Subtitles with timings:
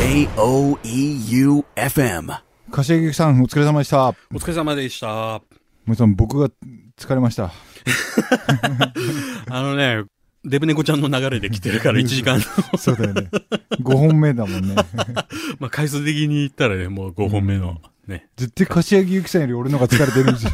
[0.00, 0.32] J-O-E-U-F-M
[2.70, 4.08] 柏木さん、お疲れ様でした。
[4.08, 5.42] お疲れ様でした。
[5.84, 6.48] 森さん、僕が
[6.96, 7.52] 疲れました。
[9.50, 10.04] あのね、
[10.42, 12.40] デブ猫ちゃんの流れで来てるから 1時間、
[12.78, 13.28] そうだよね。
[13.82, 14.74] 5本目だもんね。
[15.60, 18.26] まあ回数的に言ったらね、もう5本目のね。
[18.38, 20.52] 絶対柏木由紀さんより俺の方が疲れてるんですよ。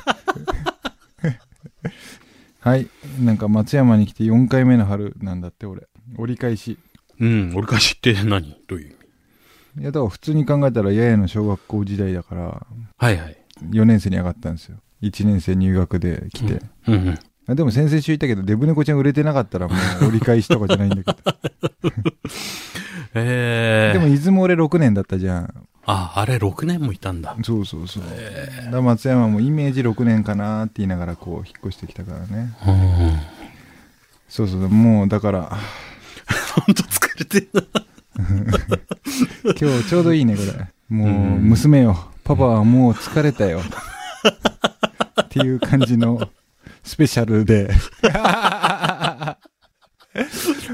[2.58, 2.88] はい。
[3.20, 5.86] なんか松山に来て4回目の春なんだって、俺。
[6.18, 6.78] 折り返し。
[7.20, 8.56] うん、俺から知って何？
[8.66, 8.95] どういう？
[9.78, 12.66] いや、だから普通に考えたら、ややの小学校時代だから、
[12.96, 13.36] はいはい。
[13.70, 14.78] 4年生に上がったんですよ。
[15.02, 16.62] 1年生入学で来て。
[16.88, 17.18] うんうん。
[17.48, 21.16] あでも先々週言ったけど、デブ猫ちゃん売れてなかったらもう折り返しとかじゃないんだけど。
[23.14, 23.98] えー。
[24.00, 25.66] でも、出雲俺6年だったじゃん。
[25.84, 27.36] あ、あれ6年もいたんだ。
[27.44, 28.02] そうそうそう。
[28.02, 32.56] だから松山もイメージ6年かなって言いながらこう引っ越してきたからね。
[32.66, 33.18] うん。
[34.28, 35.56] そうそう、もうだから、
[36.54, 37.84] ほんと疲れてるな。
[39.60, 40.52] 今日ちょうどいいね、これ。
[40.88, 43.60] もう、うん娘よ、パパはもう疲れたよ。
[45.22, 46.28] っていう感じの
[46.82, 47.70] スペシャルで。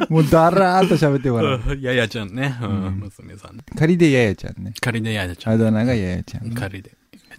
[0.09, 1.59] もうだらーっと喋ってよから。
[1.75, 2.57] ややちゃんね。
[2.63, 3.65] ううんん、娘さんね。
[3.77, 4.73] 仮でややちゃんね。
[4.81, 5.55] 仮でややちゃん。
[5.55, 6.55] あだ名がややちゃん、ね。
[6.55, 6.93] 仮で。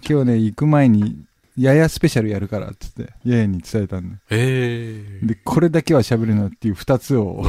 [0.08, 1.24] 今日ね、行く前に、
[1.58, 4.16] ややスペシャルやるからって言って、ややに伝えたんで。
[4.32, 5.26] えー。
[5.28, 7.44] で、これだけは喋るのっていう二つを。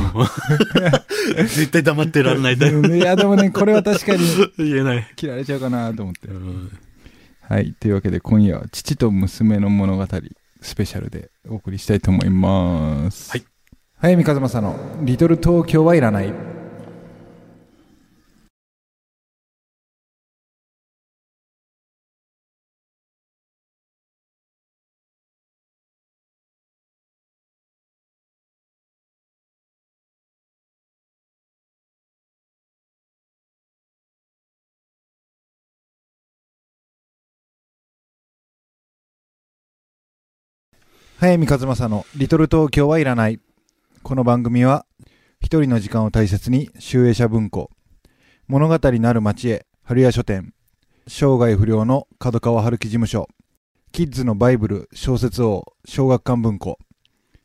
[1.38, 2.82] 絶対黙ってらんないだよ。
[2.82, 4.20] いや、でもね、これは確かに
[4.58, 5.06] 言えない。
[5.16, 6.32] 切られちゃうかなと思ってう。
[6.34, 6.70] ん。
[7.40, 7.72] はい。
[7.72, 10.06] というわけで、今夜は父と娘の物語、
[10.60, 13.30] スペシャルでお送りしたいと思います。
[13.30, 13.44] はい。
[13.96, 16.53] 早見和正の、リトル東京はいらない。
[41.20, 43.38] 早見和正のリトル東京はいらない。
[44.02, 44.84] この番組は、
[45.40, 47.70] 一人の時間を大切に、集英社文庫、
[48.48, 50.52] 物語なる町へ、春屋書店、
[51.06, 53.28] 生涯不良の角川春樹事務所、
[53.92, 56.78] キッズのバイブル、小説王、小学館文庫、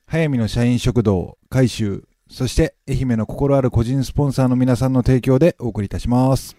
[0.07, 6.57] 早見の社員食堂、改修、そして愛媛の心ある個人スポンサーの皆さんの提供でお送りいたします。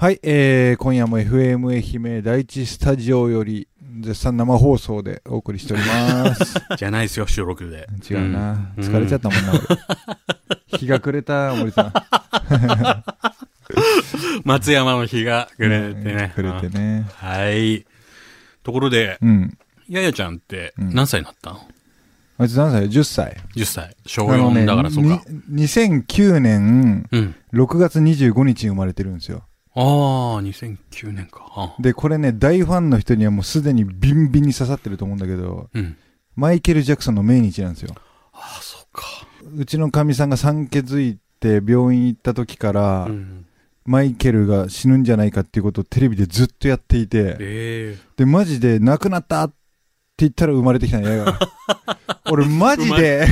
[0.00, 3.68] はい、えー、今夜も FM 愛媛第一スタジオより
[4.00, 6.54] 絶賛生放送でお送りしております。
[6.78, 7.86] じゃないですよ、収録で。
[8.10, 10.78] 違うな、うん疲れちゃったもんな、俺。
[10.78, 11.92] 日が暮れた、森さん。
[14.48, 16.32] 松山の日が暮れてね。
[16.34, 17.06] 暮れてね。
[17.16, 17.84] はい。
[18.62, 19.58] ところで、うん。
[19.86, 21.60] ややちゃんってうん何歳になったの、
[22.38, 23.36] あいつ何歳 ?10 歳。
[23.54, 23.94] ?10 歳。
[24.06, 25.22] 小4だからそうか。
[25.50, 27.34] に2009年うん。
[27.52, 29.44] 6月25日に生まれてるんですよ。
[29.74, 29.80] あ
[30.38, 31.46] あ、2009年か。
[31.54, 35.96] あで、これね、大ファンの人にはもうすでにビンビンに刺さってると思うんだけど、うん。
[36.34, 37.94] マイケル・ジャクソンの命日なんですよ。
[38.32, 39.04] ああ、そうか。
[39.56, 43.46] うちのかみさんが産気づいて病院行った時から、うん。
[43.86, 49.54] マイケルが死ぬんじゃないかっていうことをテレビでずっとやっていて、えで、マジで亡くなったって
[50.18, 51.38] 言ったら生まれてきたんやが。
[52.30, 53.26] 俺マジで、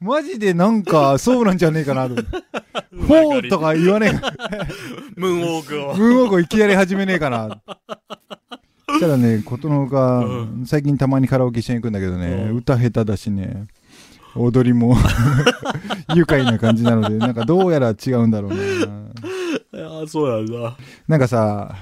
[0.00, 2.30] マジでなんか そうなんじゃねえかなと思って。
[2.36, 4.32] えフォーとか言わねえか。
[5.16, 5.94] ムーンウォークを。
[5.96, 7.60] ムーンウォークをいきなり始めねえかな。
[8.88, 13.66] そしたらね、ことのほか、う最近たまにカラオケ一緒に行くんだけどね、うん歌下手だしね、
[14.34, 14.96] 踊りも
[16.14, 18.56] 愉快な感じなので、なんかどうやら違うんだろうな。
[19.86, 20.76] ああ、そうなんだ。
[21.06, 21.74] なんかさ、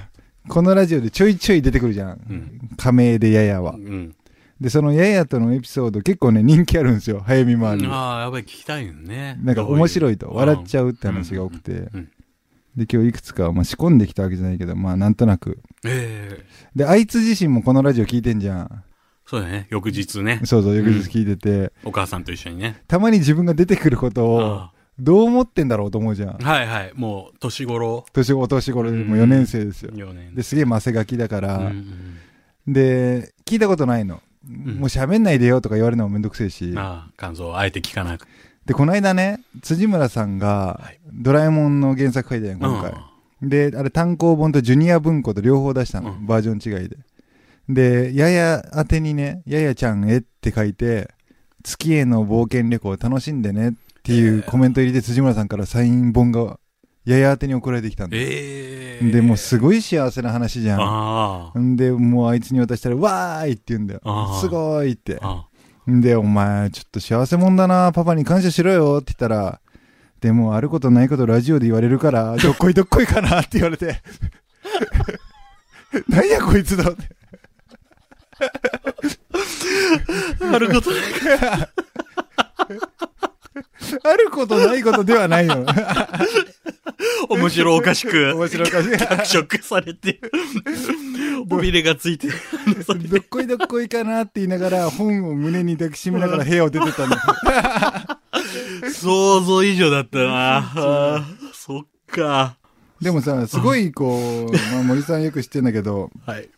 [0.47, 2.09] このラジオでちょいちょい出てくるじゃん。
[2.29, 2.59] うん。
[2.77, 3.77] 仮名でややはう。
[3.77, 4.15] ん。
[4.61, 7.21] で、そのややとのエピソード結構ね、人気あるんですよ。
[7.25, 7.87] 早見回り。
[7.87, 9.37] ああ、やっぱり聞きたいよね。
[9.41, 10.29] なんか面白いと。
[10.31, 11.71] 笑っちゃゃうって話が多くて。
[11.71, 12.11] うん。
[12.75, 15.59] で、今日いくつか、まあ、仕込んできたわけじゃないけど、まあ、なんとなく。
[15.85, 18.83] ええで、あいつ自身もこのラジオ聞いてんじゃん。
[19.25, 19.67] そうだね。
[19.69, 20.41] 翌日ね。
[20.43, 22.81] そうそう、翌日聞いてて、お母さんと一緒にね。
[22.87, 26.51] たまに自分が出てくることを、あどう思ってんだろうと思うじゃんあ。
[26.51, 26.91] はいはい。
[26.93, 28.05] もう、年頃。
[28.11, 29.91] 年、お年頃でもう4年生ですよ。
[29.91, 30.35] 4年。
[30.35, 31.95] で、すげえマセガキだから、うんうん
[32.67, 34.21] で、聞いたことないの。
[34.49, 36.73] んもう喋んないでよとか言われるのもめんどくせえし。
[36.75, 38.27] ああ、感想をあえて聞かなく。
[38.65, 42.93] で、この間ね、辻村さんがはい、ドラえもんの原作書いたやん、今回。
[43.41, 46.97] で、あれ単行本とジュニア文庫と両方出したの、うんバージョン違いで。
[47.69, 51.09] で、やや宛てにね、ややちゃんへって書いて、
[51.63, 53.73] 月への冒険旅行を楽しんでねっ
[54.03, 56.59] ていうコメント入りで辻村さんからサイン本が、
[57.05, 58.17] やや宛てに送られてきたんだ。
[58.17, 60.81] ええで、もうすごい幸せな話じゃん。
[60.81, 61.59] ああ。
[61.59, 64.01] んで、もうあいつに渡したら、わーいって言うんだよ
[64.41, 65.19] すごいって。
[65.87, 69.59] で、お前、ちょっと幸せもんだな、パパに感謝しろよって言ったら、
[70.21, 74.01] でも、あることないことラジオで言われるから、 どっこいどっこいかなって言われて。
[76.09, 77.09] 何やこいつだって。
[80.53, 81.01] あることない。
[84.03, 85.65] あることないことではないよ。
[87.29, 90.19] 面白おかしく、面白いかし脚色されて、
[91.49, 92.33] 尾びれがついて、ど
[93.17, 98.19] っこいどっこいかなって言いながら、本を胸に抱きしめながら部屋を出てたんだ。
[98.93, 101.25] 想像以上だったな。
[101.53, 102.57] そっか。
[103.01, 106.49] でもさ、すごいこう、まあ森さんよく知ってんだけど、はい。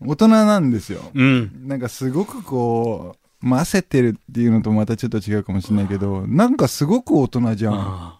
[0.00, 1.00] 大人なんですよ。
[1.14, 1.50] うん。
[1.66, 8.15] なんかすごくこう、まあ、焦ってるっていうのとまたちょっと違うかもしれないけど、なんかすごく大人じゃん。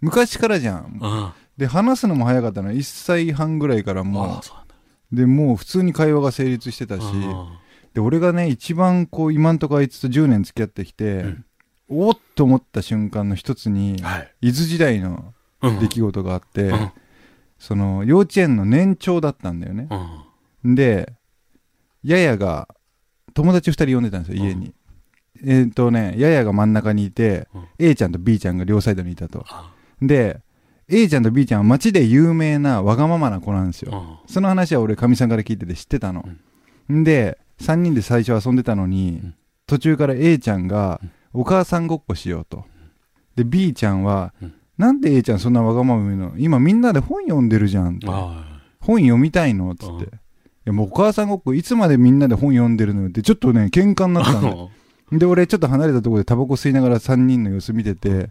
[0.00, 0.98] 昔からじゃん。
[1.00, 2.72] あで、話すのも早かったの。
[2.72, 4.40] 1歳半ぐらいからあ、も
[5.12, 7.60] うで、もう普通に会話が成立してたし、あ
[7.94, 11.44] で、俺がね、一番こう、今んとこあいつと10年付き合ってきて、うん
[11.90, 14.34] おっと思った瞬間の一つにあ、はい。
[14.42, 16.90] 伊豆時代のうん出来事があって、うん
[17.58, 19.88] その、幼稚園の年長だったんだよね。
[20.62, 21.14] うんで、
[22.04, 22.68] ややが、
[23.32, 24.74] 友達二人呼んでたんですよ、家に。
[25.44, 29.44] えっ、とね、ややが真ん中にいて、うん A ちゃんと B ちゃんが両サイドにいたと。
[29.48, 30.40] あで、
[30.88, 33.90] A ちゃんと B ちゃんは街で有名なわがままな子なんですよ。
[33.92, 36.26] あその話は俺、かみさんから聞いてて知ってたの。
[36.92, 37.04] ん。
[37.04, 39.34] で、三人で最初遊んでたのに、うん。
[39.66, 41.00] 途中から A ちゃんが
[41.34, 42.64] うん、お母さんごっこしようと。
[43.36, 44.54] で、B ちゃんは、うん。
[44.78, 46.34] なんで A ちゃんそんなわがまま言うの？
[46.38, 48.06] 今みんなで本読んでるじゃんって。
[48.08, 49.74] あ本読みたいの？
[49.74, 50.04] つって。
[50.04, 50.20] うん
[50.68, 54.70] いやもうお母さんごっこいつまでみんなで本読んでるのよってちょっとね喧嘩になったんだよ
[55.10, 58.28] で俺ちょっと離れたところでタバコ吸いながら3人の様子見てて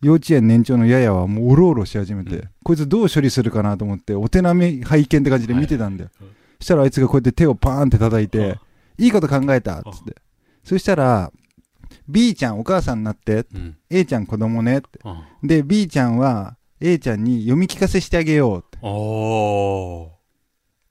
[0.00, 2.48] 幼稚園年長のややはもうおろおろし始めて、うん。
[2.64, 8.58] こいつどう処理するかなと思ってお手並み拝見って感じで見てたんだよ、はいはいそしたらあいつがこうやって手をパーンって叩いて、
[8.98, 10.16] いいこと考えたっつって。
[10.62, 11.32] そしたら
[12.06, 13.76] B ちゃんお母さんになってうん。
[13.88, 15.00] A ちゃん子供ねって。
[15.04, 18.78] あで B ちゃんは A ちゃんに読み聞かせしてあげようって。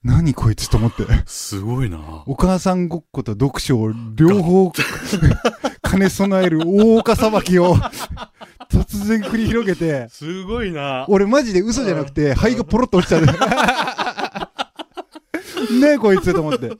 [0.02, 1.04] 何こいつと思って。
[1.26, 2.24] すごいな。
[2.26, 4.72] お母さんごっこと読書を両方
[5.88, 7.76] 兼ね備える大岡さばきを
[8.70, 11.04] 突然繰り広げて、すごいな。
[11.08, 13.26] 俺マジで嘘じゃなくて肺がポロッと落ちちゃう。
[15.80, 16.72] ねえこいつと思って。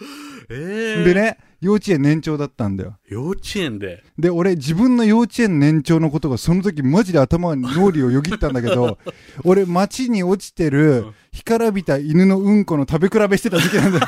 [0.48, 1.14] ええで。
[1.14, 2.96] ね、幼稚園年長だったんだよ。
[3.06, 4.02] 幼稚園で。
[4.18, 8.98] で、俺自分の幼稚園年長のことがその時マジで頭に脳裏をよぎったんだけど、
[9.44, 14.06] 俺街に落ちてる干からびた犬のうんこの食べ比べしてた時期なんだよ。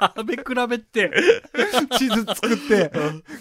[0.00, 1.10] 食べ比べって。
[1.98, 2.92] 地図作って、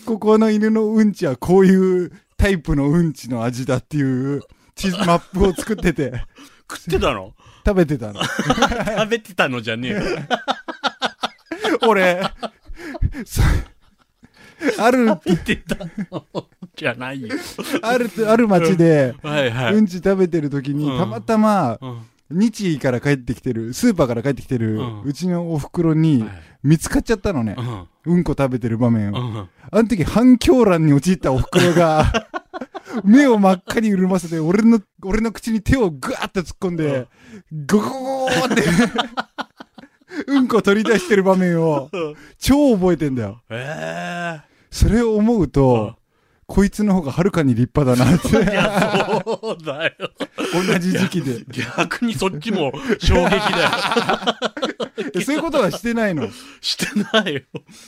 [0.05, 4.03] ここの犬のうんちはこういうタイプのうんちの味だってい
[4.37, 4.43] う
[4.75, 6.11] 地図マップを作ってて、
[6.69, 7.33] 食ってたの？
[7.65, 8.21] 食べてたの。
[8.23, 10.01] 食べてたのじゃねえよ。
[11.87, 12.21] 俺、
[13.25, 13.41] そ
[14.79, 15.75] ある、食べてた
[16.11, 16.25] の
[16.75, 17.29] じゃないよ。
[17.81, 19.73] ある、ある町で、はいはい。
[19.73, 26.31] うんち食べてる時に、うんたまたま、うん日医から帰ってきてる、スーパーから帰ってきてる、うんうちのお袋にはい
[26.63, 28.11] 見つかっちゃったのねう。
[28.11, 29.19] んうんこ食べてる場面を。
[29.19, 32.05] うんあの時反響欄に陥ったお袋が、
[33.03, 37.07] 目を真っ赤に潤ませて、俺の、俺の口に手をぐわーって突っ込んで、
[37.67, 38.63] ゴゴゴゴーって、
[40.27, 41.89] うんこ取り出してる場面を、
[42.37, 43.41] 超覚えてんだよ。
[43.49, 44.39] え
[44.71, 45.95] それを思うと、
[46.47, 49.93] こいつの方がはるかに立派だなっえいて、や、そうだよ。
[50.53, 51.43] 同じ時期で。
[51.75, 53.69] 逆にそっちも衝撃だよ。
[55.13, 56.29] えそういうことはしてないの？
[56.61, 57.41] してないよ。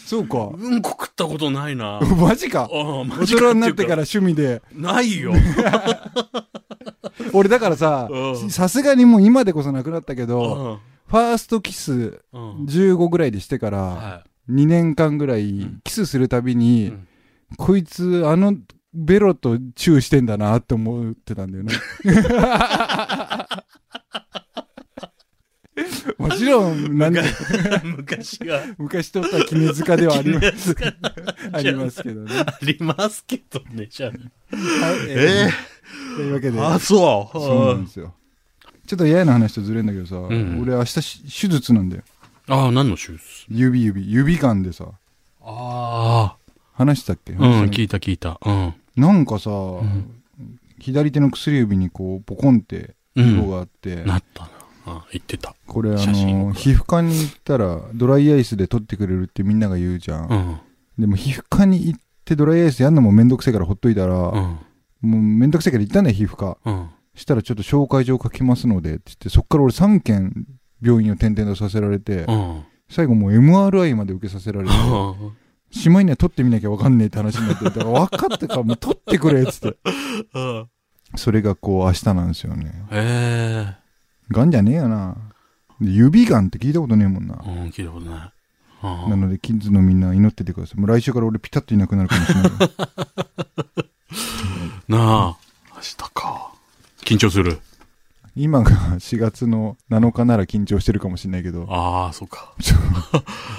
[0.05, 0.49] そうか。
[0.53, 1.99] うんこ食ったことないな。
[2.19, 2.67] マジか？
[2.69, 4.61] 大大人になってから趣味で。
[4.73, 5.33] ないよ。
[7.33, 10.39] 俺だからさう、んさすがにもう今でこそなくなったけうど、
[10.75, 17.05] んファーストキスうん15ぐらいでしてから、は2年間ぐらいキスするたびに、うん
[17.57, 18.55] こいつあの
[18.93, 21.73] ベロとチューしてんだなって思ってたんだよね。
[26.17, 27.23] もちろん、なんでい。
[27.85, 28.61] 昔が。
[28.77, 30.91] 昔撮った絹塚ではありまですか
[31.53, 32.39] ありますけどね。
[32.39, 34.09] ありますけどね、じゃあ。
[34.09, 34.19] はい
[35.07, 35.49] え
[36.17, 37.39] というわけで、あ、そう。
[37.39, 38.13] そうなんですよ。
[38.87, 42.03] ちょっと嫌な話とずれるんだけどさ、ん俺明日し手術なんだよ。
[42.47, 43.45] ああ、何の手術？
[43.49, 44.85] 指指、指ガンでさ、
[45.41, 46.35] あ
[46.79, 47.43] 話したっけ、あ。
[47.43, 48.39] うん、聞いた聞いた。
[48.45, 48.73] うん。
[48.95, 50.19] なんかさ、ん
[50.79, 54.49] 左手の薬指にこう、ポコンってうん色があって、なったな。
[54.85, 55.55] あ言ってた。
[55.67, 60.27] これあの、皮膚科に行ったらドライアイスで取ってくれるってみんなが言うじゃん。
[60.27, 60.59] うん。
[60.97, 64.21] でも皮膚科に行ってドライアイスやんのもめんどくせえからほっといたら、うん。
[64.21, 64.59] も
[65.01, 66.57] うめんどくせえから行ったね、皮膚科。
[66.63, 66.89] うん。
[67.13, 70.47] したらちょっと紹介状書きますので、って言って、そっから俺3軒
[70.81, 72.63] 病院を転々とさせられて、うん。
[72.89, 74.73] 最後もう MRI まで受けさせられて、
[75.71, 79.77] しまいには撮ってみなきゃわかんねえって話になって、だから分かったからもう撮ってくれっつって。
[80.33, 80.69] うん。
[81.15, 82.85] それがこう明日なんですよね。
[82.91, 83.75] え
[84.29, 85.15] ガンじゃねえよな。
[85.81, 87.41] で指ガンって聞いたことねえもんな。
[87.45, 88.31] えうん、聞いたことない。
[88.81, 90.79] あなので、キッズのみんな祈っててください。
[90.79, 92.49] もう来週から俺ピタッといなくなるかもしれない。
[94.87, 95.37] なあ、
[95.75, 96.51] 明日か。
[97.01, 97.59] 緊張する。
[98.35, 102.53] 今が4月の7日なら緊張してるかもしれないけど、ああ、そうか。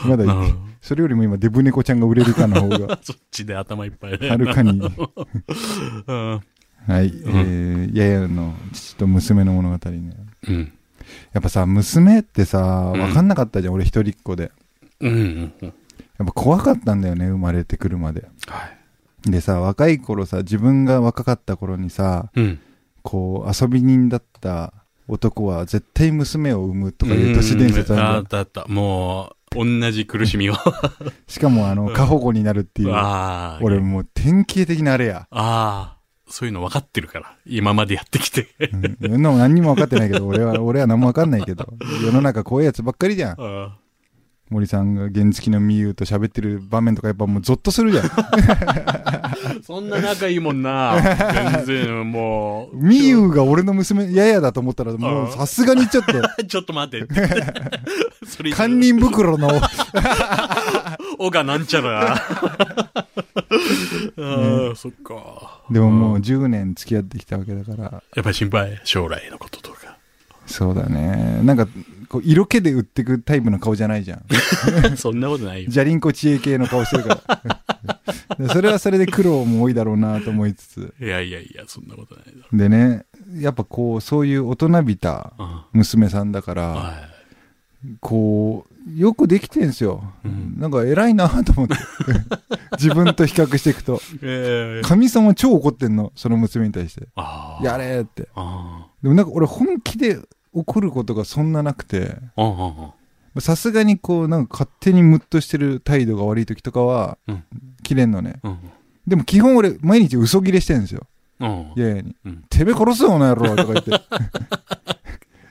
[0.06, 2.98] まだなるほそれよりも今デブ猫ちゃんが売れるかの方が、ど。
[3.02, 4.30] そっちで頭いっぱいで。
[4.30, 4.80] はるかに。
[4.80, 6.40] うん。
[6.86, 10.16] はい、えー、ややの父と娘の物語ね。
[10.48, 10.72] うん。
[11.32, 14.50] やっぱさ、娘ってさ、うんわかんなかったじゃん、俺一人っ子で。
[15.00, 15.66] うんうんうん。
[15.66, 15.72] やっ
[16.18, 18.28] ぱ怖かったんだよね、生まれてくるまで。
[18.46, 18.66] は
[19.26, 19.30] い。
[19.30, 22.58] でさ、若い頃さ、自分が若かった頃にさ、うん。
[23.02, 24.72] こう、遊び人だった
[25.08, 28.66] 男は絶対娘を産むとかいう都市伝説うんあるあったあった。
[28.66, 30.54] もう、同じ苦しみを。
[31.26, 32.92] しかもあの、過保護になるっていう。
[32.92, 33.58] ああ。
[33.62, 35.26] 俺もう典型的なあれや。
[35.30, 36.00] ああ。
[36.28, 37.36] そういうの分かってるから。
[37.44, 38.48] 今までやってきて。
[38.72, 41.66] うん、何にも分かってないけど、俺は、俺は何も分かんないけど。
[42.04, 43.36] 世の中こういうやつばっかりじゃん。
[44.50, 48.06] あ森さんが原付きのみゆうと喋ってる場面とかやっぱもうゾッとするじゃん。
[48.06, 50.96] あ そんな仲いいもんな。
[51.64, 52.76] 全然もう。
[52.76, 56.12] みゆうが俺の娘、ややだと思ったらもうさすがにちょっと、
[56.44, 57.06] ちょっと待って。
[58.52, 59.60] 堪忍袋の、
[61.18, 62.14] おがなんちゃら。
[62.14, 62.20] あ
[64.72, 65.60] あ、そっか。
[65.70, 68.80] でももう10年付き合ってきたわけだから、やっぱり心配。
[68.84, 69.96] 将来のこととか。
[70.46, 71.40] そうだね。
[71.44, 71.68] なんか、
[72.10, 74.24] こう色気で売ってくタイプの顔じゃないじゃん。
[74.98, 75.70] そんなことないよ。
[75.70, 77.40] じゃりんこ知恵系の顔してるから。
[78.36, 80.94] で それはそれで苦労も多いだろうなと思いつつ。
[81.00, 82.58] いやいやいや、そんなことないだろ。
[82.58, 83.04] でね、
[83.38, 86.94] やっぱこう、そういう大人びたうん娘さんだから、は
[88.00, 90.02] こう、よくできてんすよ。
[90.24, 91.76] うんなんか偉いなと思って。
[92.76, 94.00] 自分と比較していくと。
[94.82, 97.06] 神様超怒ってんの、その娘に対して。
[97.62, 98.28] やれって。
[98.34, 100.18] あでもなんか俺本気で
[100.52, 102.16] 怒ることがそんななくて。
[103.38, 107.44] さすがにこう、なんか勝手にムッとしてる態度が悪い時とかはうん、
[107.82, 108.40] 切れんのね。
[108.42, 108.58] うん
[109.06, 111.06] でも基本俺、毎日嘘切れしてんですよ。
[111.40, 111.72] うん。
[111.74, 112.14] ややに。
[112.24, 113.84] うんてめえ殺すよ、この野郎とか言っ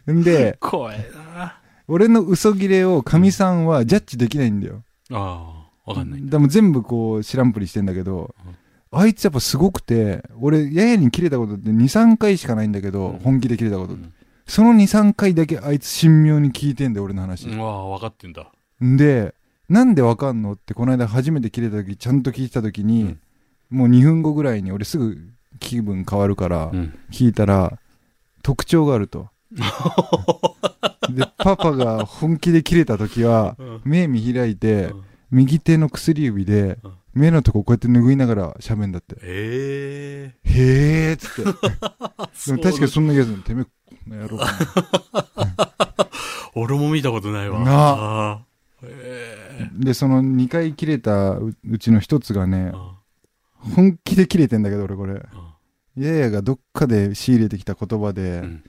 [0.06, 0.12] て。
[0.13, 1.00] ん で、怖い
[1.36, 1.58] な。
[1.88, 4.84] 俺の嘘切れを神さんはジャッジできないんだよ。
[5.12, 5.89] ああ。
[5.89, 6.32] わかんないんだ。
[6.32, 8.34] でも全部こう知らんぷりしてんだけど、
[8.91, 13.94] あいつやっぱすごくて、俺、ややに切れたことって2、3回しかないんだけど、うん本気で切れたこと。
[13.94, 14.13] うん
[14.50, 17.48] その2、3回だけあいつ神妙に聞いてんだよ、俺の話。
[17.48, 18.51] うわあ、分かってんだ。
[18.84, 19.36] んで、
[19.70, 23.20] なんでわかんのって、この間初めて切れた時、ちゃんと聞いた時に、うん
[23.70, 25.15] もう2分後ぐらいに俺すぐ
[25.60, 27.00] 気分変わるから、うん。
[27.12, 27.77] 聞いたら、
[28.41, 29.29] 特徴があると。
[31.12, 39.15] で、パパが本気で切れた時は、うん目見開いて、うん右手の薬指でうん、目のとここうやって拭いながら喋んだって。
[39.22, 41.44] えへーっつって。
[41.46, 41.51] で
[42.50, 43.38] えも確かにそんな気がする。
[43.44, 43.65] てめえ、
[44.10, 44.42] この。
[46.56, 47.60] 俺も見たことないわ。
[47.60, 48.42] な。
[48.84, 52.72] えで、その2回切れたううちの一つがね
[53.54, 55.22] 本気で切れてんだけど、俺これ。
[55.34, 55.56] あ
[55.98, 58.63] ややがどっかで仕入れてきた言葉で、うん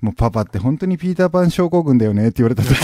[0.00, 2.74] もうパパって本当にピーターパン症候群だよねって言われた時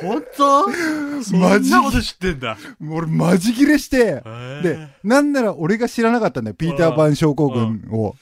[0.00, 0.64] 本当？
[1.22, 2.58] そんマジなこと知ってんだ。
[2.90, 4.20] 俺マジ切れして、
[4.64, 8.16] で、なんなら俺が知らなかったんだよ、ピーターパン症候群を。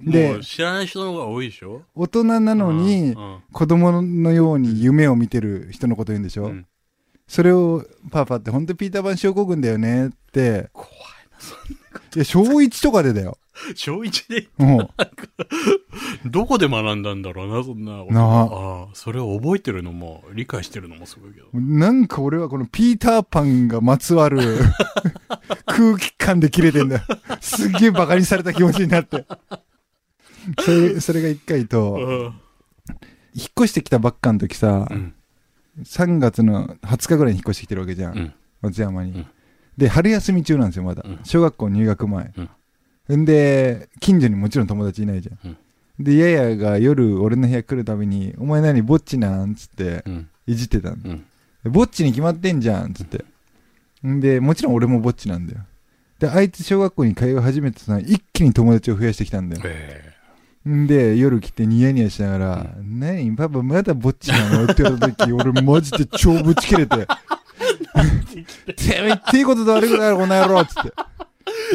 [0.00, 1.82] でもう知らない人の方が多いでしょ？
[1.94, 6.66] 大人なのにう、ん子供のように夢を見てる人のこと言うんでしょ、うん
[7.26, 10.90] それを、パパって本当ピーターパン症候群だよねって、怖い
[12.16, 13.38] いや、小1とかでだよ。
[13.68, 13.72] な。
[13.74, 14.90] 小一で、も
[16.26, 18.04] どこで学んだんだろうな、そんな。
[18.04, 18.86] なあ。
[18.92, 21.46] それを覚えてるのも、理解してるのもすごいけど。
[21.54, 24.58] う、なんか俺はこのピーターパンがまつわる
[25.66, 27.02] 空気感で切れてんだよ。
[27.40, 29.24] すっげえバカにされた気持ちになって。
[30.60, 32.32] それ、それが一回と、
[33.34, 35.14] 引っ越してきたばっかの時さ、うん。
[35.82, 38.16] 3月の20日ぐらいに引っ越してきてるわけじゃん。
[38.16, 38.32] うん。
[38.62, 39.26] 松山に、うん
[39.76, 41.02] で、春休み中なんですよ、まだ。
[41.04, 42.32] うん小学校入学前。
[43.08, 45.56] うんんで、近所にもちろん友達いないじゃん。
[45.98, 49.54] で、ややが夜俺の部屋来るたびに、お前何、ぼっちなん？
[49.56, 50.28] つって、うん。
[50.46, 50.96] いじってたの。
[51.04, 51.24] うん。
[51.64, 52.94] でぼっちに決まってんじゃん？
[52.94, 53.24] つって。
[54.06, 55.60] んで、もちろん俺もぼっちなんだよ。
[56.20, 59.62] で、あいつ小学校に通い始めてさ、一気に友達を増やしてきたんだよ。
[59.64, 60.13] えん
[60.66, 67.06] で、夜来てニヤニヤしながら、何パパまだぼっちなのって言われた時、 俺マジで超ぶち切れて。
[67.06, 67.06] て
[68.88, 70.92] めえ言っていいことと悪いことだろ、この野郎つって。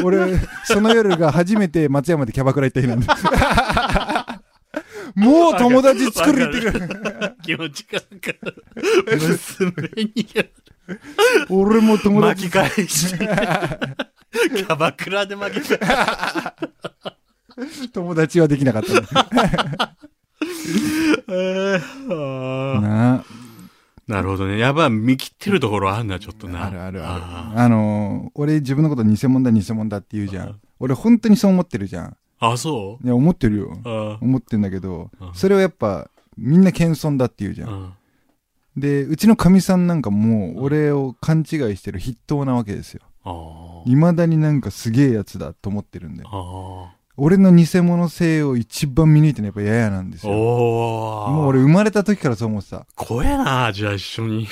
[0.02, 4.40] 俺、その夜が初めて松山でキャバクラ行った日なんだ。
[5.14, 6.88] もう友達作るってくる。
[7.22, 8.64] え気持ちがわかる。
[9.14, 10.26] 娘に。
[11.48, 13.16] 俺も友達巻き返し。
[13.16, 15.78] キャバクラで巻き返
[17.92, 19.96] 友達はできなかった。
[22.80, 23.24] な。
[24.06, 24.58] なるほどね。
[24.58, 26.66] やっぱ見切ってるところあんな、ちょっとな。
[26.66, 27.22] あるあるある。
[27.24, 30.60] ああのー俺自分のこと偽物だ偽物だって言うじゃん。
[30.80, 32.16] 俺本当にそう思ってるじゃん。
[32.40, 33.06] あ、そう？
[33.06, 33.78] いや思ってるよ。
[33.84, 37.68] あ思ってんだけどうんそれをやっぱみんな謙遜だって言うじゃん。
[37.68, 37.92] あ。
[38.76, 41.46] でうちのかみさんなんかもう俺を勘違い
[41.76, 43.02] してる筆頭なわけですよ。
[43.24, 46.92] あ未だになんかすげえやつだと思ってるんであ。
[47.22, 50.32] 俺の偽物性を一番見抜いてるのはやっぱややなんですよ。
[50.32, 52.86] もう俺生まれた時からそう思ってた。
[52.96, 54.48] 怖えな、じゃあ一緒に。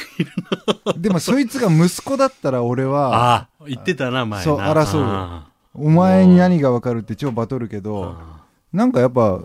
[0.98, 4.44] でもそいつが息子だったら俺はああ、言ってたな、前な。
[4.44, 5.42] そう争う
[5.74, 9.40] お前に何がわかるって超バトるけあどあなんかやっぱ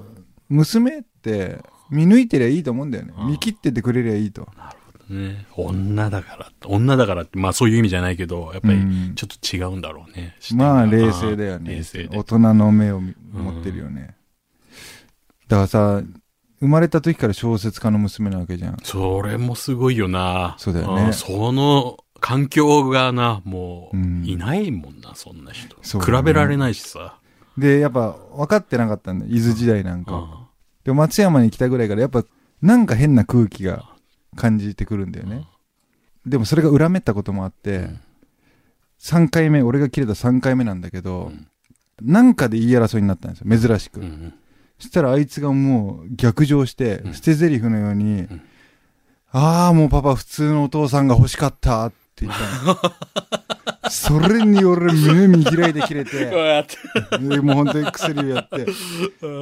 [0.50, 3.14] 娘って見抜いてりゃいいと思うんだよね。
[3.18, 4.48] うん見切っててくれりゃいいと。
[4.58, 4.74] あ
[5.14, 5.46] ね。
[5.56, 9.16] 女だから女だからって、まあそういう意味じゃないけど、やっぱりうん。
[9.16, 10.36] ちょっと違うんだろうね。
[10.56, 11.08] まあ視点が。
[11.08, 11.76] 冷静だよね。
[11.76, 12.18] 冷静で。
[12.18, 12.24] 大。
[12.24, 14.16] 人の目を見持ってるよね。
[15.48, 16.02] だからさ
[16.60, 18.78] 生まれた時から小説家の娘なわけじゃん。
[18.84, 20.56] それもすごいよな。
[20.58, 21.10] そうだよね。
[21.10, 21.14] ん。
[21.14, 24.24] その環境がな、もう、うん。
[24.26, 25.76] いないもんな、そんな人。
[25.76, 25.82] ね。
[25.84, 27.18] 比べられないしさ。
[27.58, 29.32] でやっぱ分かってなかったんだよ。
[29.32, 30.14] 伊豆時代なんか。
[30.14, 30.48] あ
[30.86, 32.24] でも松山に来たぐらいからやっぱ
[32.62, 33.93] なんか変な空気が
[34.34, 35.48] 感じてくるんだよね。
[36.26, 38.00] でもそれが裏目ったこともあって、うん。
[39.00, 41.48] 3回目俺が切れた3回目なんだけど、うん。
[42.02, 44.34] なんかで言い争いになったんですよ珍しく、うん
[44.80, 47.14] そしたらあいつがもう逆上して、うん。
[47.14, 48.42] 捨て台詞のように、ん。
[49.32, 52.78] ああもうパパ普通のお父さんが欲しかったって言ったの
[53.90, 56.78] それに俺胸見開いて切れてやって。
[57.20, 58.66] でもう本当に薬をやって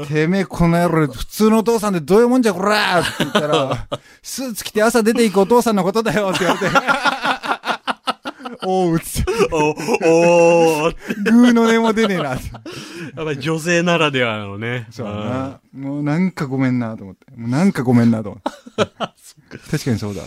[0.08, 3.88] てめえこの野郎普通のお父さんってどういうもんじゃこらーって言ったら
[4.22, 6.66] スーツ着て朝出ていくお父さんのことだよって言われて
[8.64, 10.96] おうっつってお、おー
[11.32, 12.52] グーの音も出ねえなって
[13.16, 14.88] やっぱり女性ならではのね。
[14.92, 15.60] そうだな。
[15.74, 17.26] もうなんかごめんなと思って。
[17.36, 19.58] もうなんかごめんなと思って。
[19.72, 20.22] 確かにそうだ。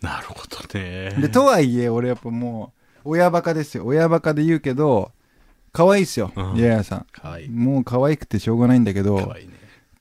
[0.00, 1.10] なるほどね。
[1.20, 3.86] で、とはいえ、俺やっぱもう、親バカですよ。
[3.86, 5.12] 親バカで言うけど、
[5.72, 6.42] 可愛いっすよう。
[6.54, 7.48] んいややさかわいい。
[7.48, 7.56] ん。
[7.56, 9.48] もう可愛くてしょうがないんだけどね。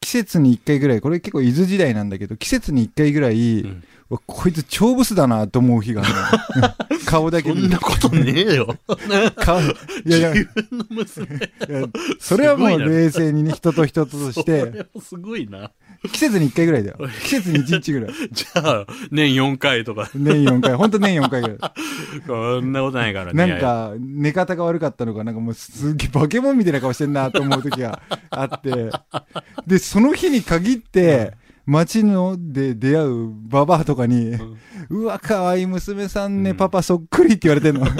[0.01, 3.83] 季節に一回ぐらい、これ結構伊豆時代なんだけど、季節に一回ぐらい、うん
[4.25, 6.05] こいつ超ブスだなと思う日があ
[6.55, 6.99] るの。
[7.05, 8.75] 顔だけそんなことねえよ。
[9.37, 9.65] 顔い
[10.07, 11.35] やいや、い自分の娘。
[11.35, 11.87] や
[12.19, 15.71] それはもう冷静にね、人と人ととしそて、すごいな。
[16.07, 16.97] 季節に一回ぐらいだよ。
[17.23, 18.13] 季節に一日ぐらい。
[18.31, 20.75] じゃあ、年4回とか、年4回。
[20.75, 21.57] ほんと年4回ぐらい。
[22.25, 23.47] こんなことないからね。
[23.47, 28.89] なんか、寝方が悪かったのか、なんかもうすっげえ化け物みたいな顔してんなと思う時が あって、
[29.67, 31.33] で、その日に限って、
[31.65, 34.35] 街ので出会うババアとかに、
[34.89, 37.85] うわ、可愛い娘さんね、うんパパそっくりって言われてんの。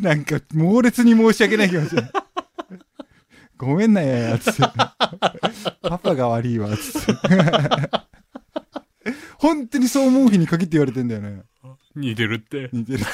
[0.00, 1.96] なんか、猛烈に申し訳ない気持ち。
[3.62, 4.60] ごめんなやや、つって。
[5.82, 7.12] パパが悪いわ、つって。
[9.38, 11.42] 本当にそう思う日に限って言われてんだよね。
[11.94, 12.70] 似てるって。
[12.72, 13.04] 似てるっ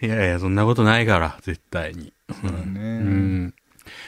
[0.00, 0.04] て。
[0.06, 2.12] いやいや、そんなことないから、絶対に。
[2.30, 3.54] そうだねうん。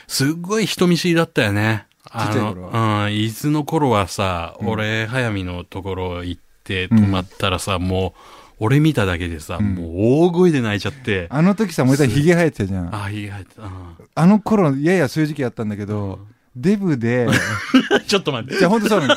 [0.07, 1.87] すっごい人見知りだったよね。
[2.11, 8.21] あの、うん、伊豆の頃はさ、うん俺、早見のところ行って泊まったらさ、もう、
[8.59, 9.91] 俺見ただけでさ、うんもう
[10.27, 11.27] 大声で泣いちゃって。
[11.31, 12.95] あの時さ、森さんヒゲ生えてたじゃん。
[12.95, 13.57] ああ、いい入って
[14.15, 14.27] た。
[14.27, 16.21] の頃、ややそういう時期あったんだけど、
[16.55, 17.31] デブで、う
[18.01, 18.59] んちょっと待って。
[18.59, 19.17] じゃあほんとそうなの。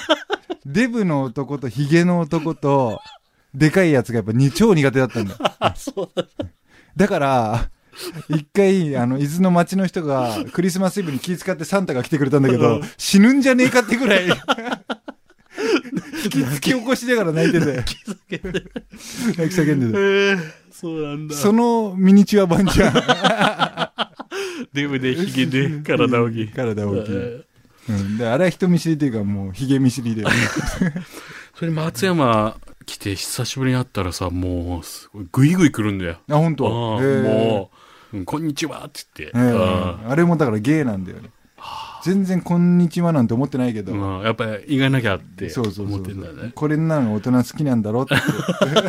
[0.65, 3.01] デブの男とヒゲの男と、
[3.53, 5.35] でかいやつがやっぱに超苦手だったんだ
[5.75, 6.25] そうだ。
[6.95, 7.69] だから、
[8.29, 14.27] 一回、あの、伊豆の町の人が、クリスマスイブに気遣ってサンタが来てくれたんだけど、死ぬんじゃねえかってぐらい、
[16.25, 20.41] 引き起こしながら泣いてて、泣き叫んでえて。
[20.41, 21.35] ー、そうなんだ。
[21.35, 22.93] そのミニチュア版じゃん。
[24.73, 26.47] デブでヒゲで体大きい。
[26.49, 27.15] 体大きい。
[27.15, 27.41] え
[27.89, 28.17] うん。
[28.17, 30.23] で、あれは人見知りっていうか、もう、ヒゲ見知りで。
[30.23, 30.29] ー
[31.57, 36.17] それ松山来て久しぶりに会ったらさ、もう、すごい、ぐいぐい来るんだよ。
[36.29, 36.67] あ、本あ当。
[36.67, 36.69] あ
[37.01, 37.71] も
[38.13, 39.37] う、うんこんにちはって言って。
[39.37, 41.29] ええあれもだからゲイなんだよね。
[42.03, 43.93] 全然こんにちはなんて思ってないけど。
[43.93, 46.51] うん、やっぱり意外なきゃってそうそうそう思ってんだよね。
[46.55, 48.15] これなの大人好きなんだろって。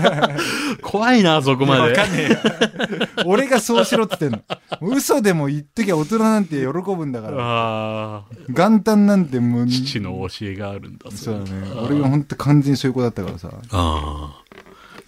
[0.82, 1.82] 怖いな、そこまで。
[1.82, 2.38] わかんねえよ。
[3.26, 4.42] 俺がそうしろって言ってん
[4.80, 4.94] の。
[4.94, 7.36] 嘘でも言っときゃ大人なんて喜ぶんだから。
[7.38, 9.66] ああ、元旦なんてもう。
[9.66, 11.10] 父の教えがあるんだ。
[11.10, 11.50] そうだね。
[11.82, 13.50] 俺が本当完全にそういう子だったからさ。
[13.52, 14.40] ああ。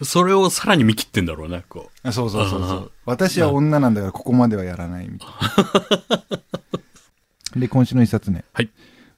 [0.05, 2.09] それをさらに見切ってんだろうな、こう。
[2.09, 2.93] あそうそうそうそう。
[3.05, 6.23] 私は女なんだからここまではやらないみたいな。
[7.61, 8.45] で、今週の一冊ね。
[8.53, 8.71] はい。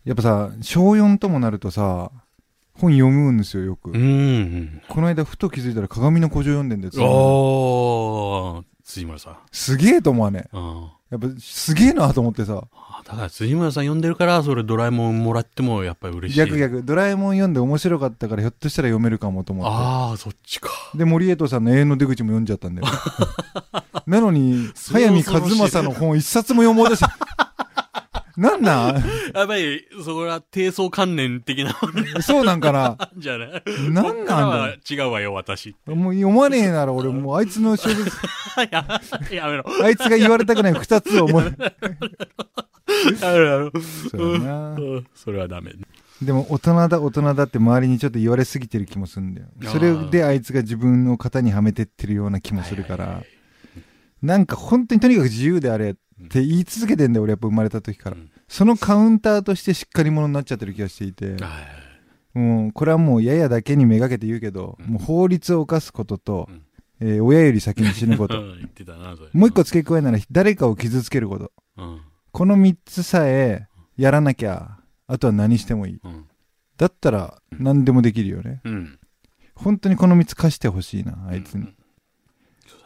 [0.04, 2.10] やっぱさ、小4ともなるとさ、
[2.74, 3.90] 本読むんですよ、よく。
[3.90, 4.82] うん。
[4.88, 7.04] この間、ふと気づいたら鏡の古城読んでんだよ。
[7.06, 9.36] おー、辻村さん。
[9.52, 10.48] すげえと思わね。
[10.52, 10.90] うん。
[11.10, 12.64] やっぱ、すげえなと思ってさ。
[12.72, 16.40] あだから辻村さん読んでるから、それドラえもんもらってもやっぱり嬉しい。
[16.40, 20.70] 逆逆、ドラえもん読んで面白かったから、ひょっとしたら読めるかもと思っああ、そっちか。
[20.92, 20.98] て。
[20.98, 22.88] で、森江戸さんの永遠の出口も読んじゃったんだよ。
[24.06, 27.06] なのに、早見和正の本一冊も読もうとして。
[28.36, 28.94] なんなん？
[29.34, 31.76] やっぱり、そこら低層観念的な。
[32.22, 32.96] そうなんかな。
[33.16, 33.62] じゃない。
[33.90, 35.76] なんなんはだ違うわよ、私。
[35.86, 38.10] もう読まねえなら俺もうあいつの小説、
[38.70, 39.64] や、やめろ。
[39.82, 43.72] あいつが言われたくない二つを思い、やめろやめろ。
[44.10, 44.70] そうやな。
[44.72, 45.06] うん。
[45.14, 45.72] それはダメ。
[46.22, 49.48] でも大人だ大人だって周りにちょっと言われすぎてる気もするんだよ。
[49.64, 53.22] それであいつが自分の型にはめてってるような気もするから、
[54.22, 55.94] なんか本当にとにかく自由であれっ
[56.28, 58.30] て言い続けてんだよ俺やっぱ生まれた時からうん。
[58.48, 61.84] そのカウンターとしてしっかり者になっちゃってる気がしていて、はい
[62.34, 66.62] もうこれはもうややだけにめがけて言うけど、うんもう法律を犯すこととうん、
[67.00, 68.40] えー親より先に死ぬこうと。
[68.40, 69.30] ん 言ってたな、それ。
[69.32, 71.52] もう一個付け加えなら誰かを傷つけること。
[71.76, 72.00] うん。
[72.32, 76.00] この三つさえやらなきゃ、あとは何してもいい。
[76.02, 76.24] うん。
[76.76, 78.60] だったら何でもできるよね。
[78.64, 78.98] うん。
[79.54, 81.68] 本当にこの三つ貸してほしいな、あいつに。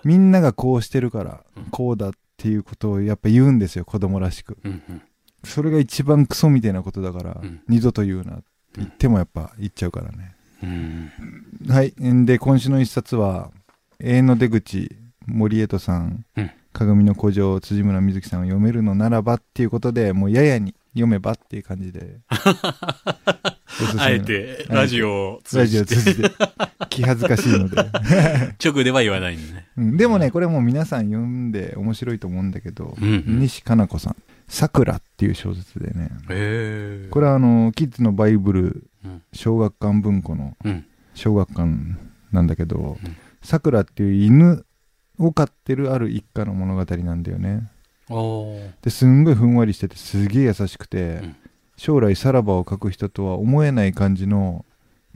[0.05, 4.57] みんながこうしてるからうん、こうだっていうことをやっぱ言うんですよ、子供らしく。
[4.65, 4.83] うん。
[4.89, 5.03] うん。
[5.45, 8.45] それが一番クソみたいなことだから、うん二度と言うなって
[8.77, 10.35] 言ってもやっぱ言っちゃうからね。
[10.63, 11.11] うん。
[11.69, 11.93] はい。
[12.03, 13.51] んで、今週の一冊は、
[14.01, 14.97] 永遠の出口、
[15.27, 22.21] 森江戸さん、うん鏡の古城、辻村瑞希さんを読めるのならばっていうことで、もうややに読めばっていう感じで。
[23.99, 26.31] あえて、ラジオをラ通じて、ジオ通じて、
[26.89, 27.77] 気恥ずかしいので。
[28.63, 29.67] 直では言わないんでね。
[29.77, 29.97] うん。
[29.97, 33.41] でもね、これもう皆さん読んで面白いと思うんだけど、うんうん。
[33.41, 36.11] 西加奈子さん、桜っていう小説でね。
[37.11, 40.85] これはあの、キッズのバイブルうん、小学館文庫のうん。
[41.15, 41.69] 小学館
[42.33, 44.65] なんだけどうん、さくらっていう犬
[45.19, 47.69] を飼ってるある一家の物語なんだよね。
[48.83, 51.37] ですんごいふんわりしててすげえ優しくて、うん
[51.79, 54.67] 将来さらばを書く人とは思えない感じの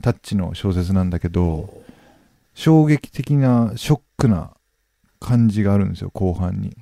[0.01, 1.71] タッチの小説なんだけど、
[2.55, 4.51] 衝撃的なショックな
[5.19, 6.75] 感じがあるんですよ、後半に。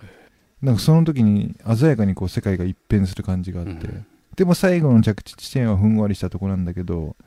[0.62, 4.06] なんかその時に鮮やかにこう世界が一変する感じがあって、うん
[4.38, 7.18] でも最後の着地地点はふんわりしたとこなんだけど、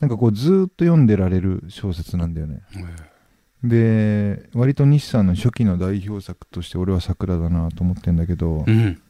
[0.00, 2.62] なんかこうずーっと読んでられる小説なんだよね。
[3.62, 9.00] で、割と西さんの初期の代表作として俺は桜だなと思ってんだけど、うん。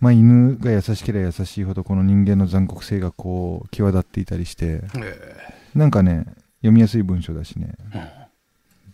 [0.00, 4.82] まあ犬が優しければ優しいほどこの人間の残酷性がこう際立っていたりして、
[5.74, 6.26] なんかね、
[6.60, 7.74] 読みやすい文章だしね、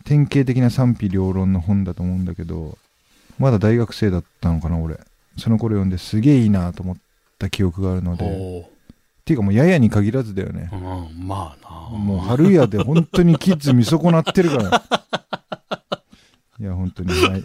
[0.05, 2.79] 典型的な賛否両論の本だと思うんだけど、
[3.38, 4.99] まだ大学生だったのかな、俺。
[5.38, 6.97] その頃読んですげえいいなと思っ
[7.38, 8.71] た記憶があるので、っお
[9.25, 10.69] ていうかもうややに限らずだよね。
[10.71, 10.77] ー。
[10.77, 10.79] う
[11.11, 11.99] ん、まあな。
[11.99, 14.83] もう春屋で本当にキッズ見損なってるから。
[16.61, 17.12] いや、本当に。
[17.12, 17.45] はい。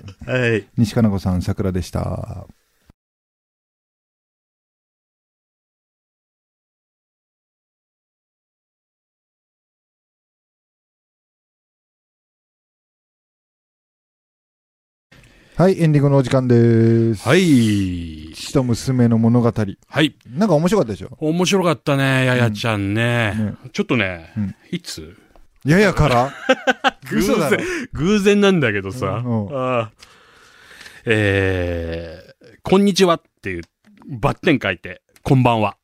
[0.52, 0.68] はい。
[0.78, 2.46] 西加奈子さん、桜でした。
[15.58, 17.28] はい、エンディングのお時間です。
[17.28, 18.32] はい。
[18.32, 19.52] 父と娘の物語。
[19.52, 20.16] はい。
[20.30, 21.18] なんか面白かったでしょ？
[21.20, 23.34] 面白かったね、ややちゃんね。
[23.34, 25.18] ねちょっとね、うんいつ？
[25.66, 26.32] ややから？
[27.10, 27.60] 偶然、
[27.92, 29.24] 偶然なんだけどさ。
[29.26, 29.92] うんああ
[31.06, 33.64] えー、こんにちはっていう、
[34.08, 35.78] バッテン書いて、こんばんは。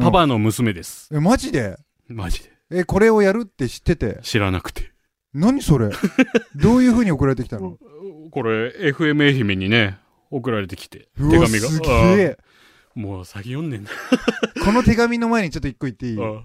[0.00, 1.08] パパの娘です。
[1.14, 1.76] え、マジで？
[2.08, 2.50] マジで。
[2.72, 4.18] え、これをやるって知ってて？
[4.22, 4.90] 知らなくて。
[5.32, 5.90] 何それ？
[6.60, 7.78] どういう風に送られてきたの？
[8.32, 9.98] これ、FM 愛媛にね、
[10.30, 11.48] 送られてきて、手紙が。
[11.48, 12.38] すげあえ。
[12.40, 13.90] あもう先読んでんだ。
[14.64, 16.18] この手紙の前にちょっと一個言っていい？
[16.20, 16.42] あ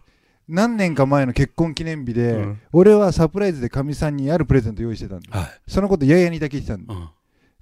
[0.47, 5.27] 何年か前の結婚記念日で、うん俺はサプライズでかみさんにあるプレゼント用意してたんだ。
[5.31, 5.49] あはい。
[5.67, 6.93] そのことややにだけ言ってたんだ。
[6.93, 7.09] うん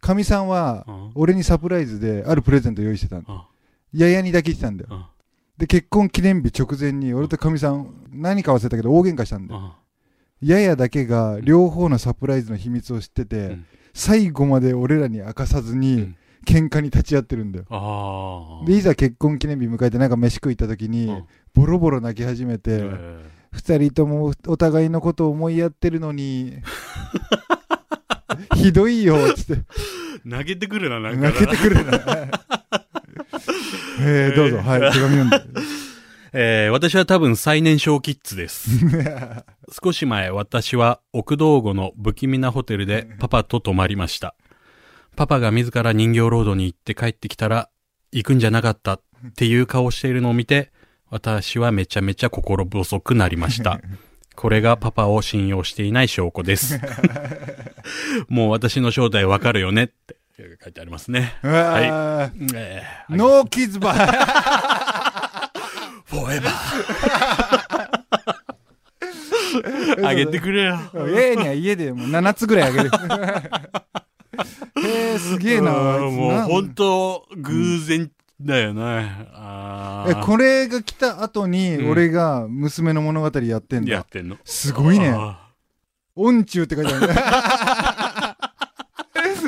[0.01, 3.33] かみさんは、うん俺にサプライズであるプレゼント用意してたんだ。
[3.33, 3.41] うん
[3.99, 4.89] ややにだけ言ってたんだよ。
[4.91, 5.03] うん
[5.57, 9.61] で、結婚記念日直前に、俺とかみさん、何か忘れたけど大喧嘩したんだよ。
[9.61, 18.62] うんややだけが両方のサプライズの秘密を知ってて、うん最後まで俺らに明かさずにうん喧嘩に立ち会ってるんだよ。
[18.67, 26.58] で、いざ結婚記念日迎えてなんか飯食い行った時に、うんボロボロ泣き始めて、え二人ともお互いのことを思いやってるのに、
[28.58, 31.29] ひどいよ、つって、ー投げてくるな、なんかな。
[31.29, 31.97] 泣けてくるな。
[34.01, 35.41] えー、どうぞ、はい、手紙読んで。
[36.37, 38.69] えー私は多分最年少キッズです。
[39.81, 44.35] 少し前、私は奥道後の不気味なホテルでパパと泊まりました。
[45.15, 47.69] パパが自ら人形ロードに行って帰ってきたら、
[48.11, 49.01] 行くんじゃなかったっ
[49.37, 50.73] ていう顔をしているのを見て、
[51.09, 53.79] 私はめちゃめちゃ心細くなりました。
[54.35, 56.81] これがパパを信用していない証拠です。
[58.27, 60.17] もう私の正体わかるよねって
[60.61, 61.37] 書いてありますね。
[61.43, 65.14] うわーえーノーキッズバー。
[66.15, 67.95] フォーエバー。
[70.08, 70.78] あげてくれよ。
[71.13, 72.91] ええには家でもう7つぐらいあげる。
[74.84, 75.71] へえ、すげえな。
[75.97, 79.28] うんもうな本当偶然だよね。
[79.34, 83.93] あえ、ーこれが来た後に、うん俺が娘の物語やってんだ。
[83.93, 84.38] やってんの。
[84.45, 85.10] すごいね。
[85.10, 85.41] あ
[86.15, 87.08] 音中って書いてある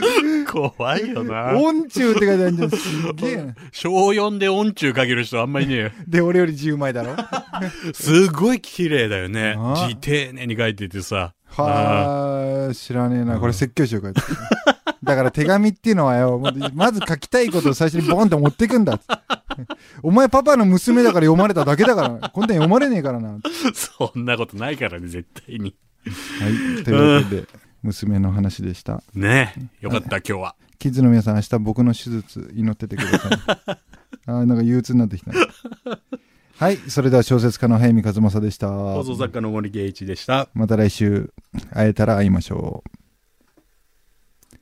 [0.50, 1.54] 怖いよな。
[1.58, 2.70] 音中って書いてあるじゃん。
[2.72, 3.56] すげえな。
[3.72, 5.92] 小4で音中かける人あんまりねえよ。
[6.08, 7.16] で、俺より10枚だろ？
[7.94, 9.58] すごい綺麗だよね
[9.90, 11.34] 字丁寧に書いててさ。
[11.50, 13.36] はあ、知らねえな。
[13.36, 14.12] うんこれ説教しようか。
[15.04, 16.42] だから手紙っていうのはよ、
[16.74, 19.00] まず書きたいことを最初にボンって持ってくんだ。
[20.04, 22.30] お前パパの娘だから読まれただけだから。
[22.30, 23.30] こんなん読まれねえからな。
[23.30, 23.40] は
[23.74, 25.70] そんなことないからね、絶対に。
[25.70, 26.84] い。
[26.84, 27.44] というわけで、
[27.84, 29.04] 娘の話でした。
[29.14, 29.86] ねえ。
[29.86, 30.56] よかった、今日は。
[30.80, 33.32] キッズの皆さん、明日僕の手術祈っててください。
[34.28, 35.32] あーなんか憂鬱になってきた。
[36.60, 36.78] はい。
[36.78, 38.70] それでは小説家の早見和正でした。
[38.70, 40.50] 放送作家の森圭一でした。
[40.54, 41.32] また来週
[41.72, 44.58] 会えたら会いましょう。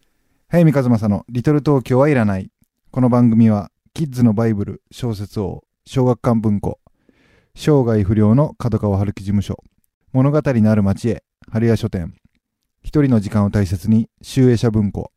[0.48, 2.52] 早見和正のリトル東京はいらない。
[2.92, 6.80] この番組はキッズのバイブル小説王小学館文庫
[7.56, 9.64] 生涯不良の角川春樹事務所
[10.12, 12.14] 物語のある町へ春屋書店
[12.86, 15.12] 一人の時間を大切に集英社文庫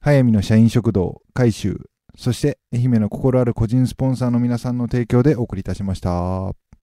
[0.00, 6.69] 早見の社員食堂改修そして愛媛の心ある個人スポンサーの皆さんの提供でお送りいたしました。